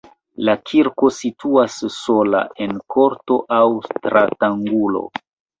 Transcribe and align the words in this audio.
La 0.47 0.53
kirko 0.69 1.09
situas 1.17 1.75
sola 1.97 2.41
en 2.67 2.73
korto 2.97 3.39
laŭ 3.59 3.63
stratangulo. 3.91 5.07